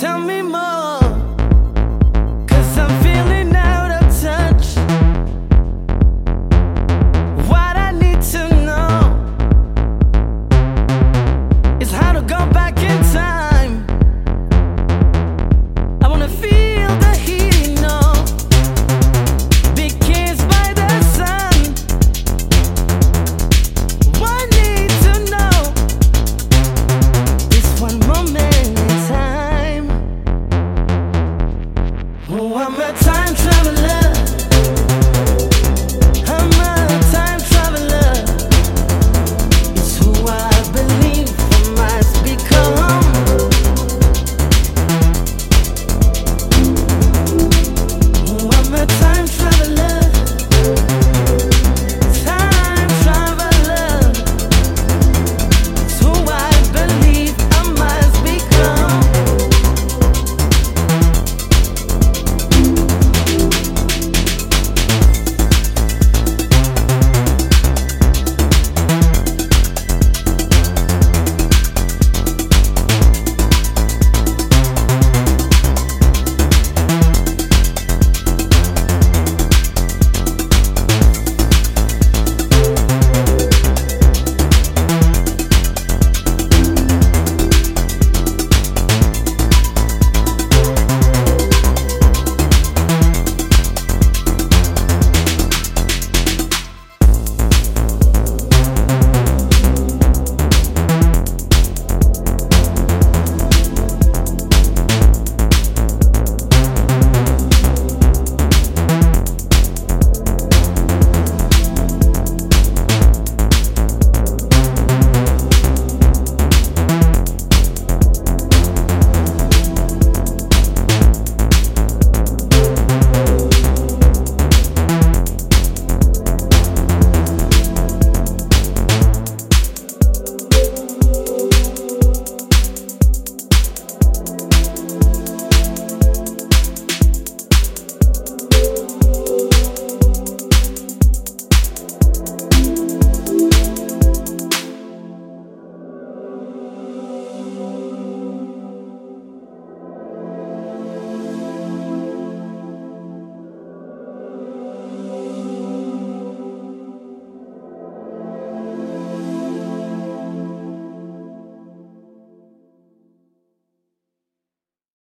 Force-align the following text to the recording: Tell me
Tell 0.00 0.20
me 0.20 0.35